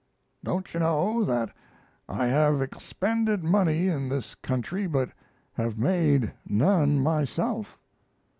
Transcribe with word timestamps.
Don't 0.43 0.73
you 0.73 0.79
know 0.79 1.23
that 1.25 1.51
I 2.09 2.25
have 2.25 2.59
expended 2.59 3.43
money 3.43 3.87
in 3.87 4.09
this 4.09 4.33
country 4.33 4.87
but 4.87 5.11
have 5.53 5.77
made 5.77 6.33
none 6.47 6.99
myself? 6.99 7.77